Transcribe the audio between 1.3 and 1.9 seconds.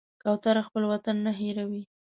هېروي.